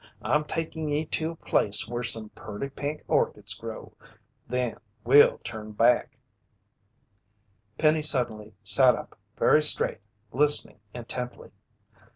[0.23, 3.93] I'm takin' ye to a place where some purty pink orchids grow.
[4.47, 6.17] Then we'll turn back."
[7.77, 9.99] Penny suddenly sat up very straight,
[10.31, 11.51] listening intently.